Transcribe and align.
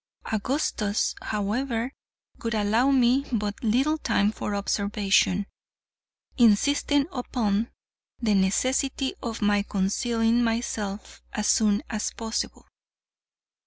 Augustus, 0.25 1.13
however, 1.21 1.93
would 2.39 2.55
allow 2.55 2.89
me 2.89 3.23
but 3.31 3.63
little 3.63 3.99
time 3.99 4.31
for 4.31 4.55
observation, 4.55 5.45
insisting 6.39 7.05
upon 7.11 7.69
the 8.19 8.33
necessity 8.33 9.13
of 9.21 9.43
my 9.43 9.61
concealing 9.61 10.43
myself 10.43 11.21
as 11.33 11.45
soon 11.47 11.83
as 11.87 12.09
possible. 12.13 12.65